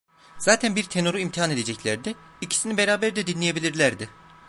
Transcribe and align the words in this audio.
Zaten 0.39 0.75
bir 0.75 0.83
tenoru 0.83 1.19
imtihan 1.19 1.51
edeceklerdi, 1.51 2.13
ikisini 2.41 2.77
beraber 2.77 3.15
de 3.15 3.27
dinleyebilirlerdi. 3.27 4.09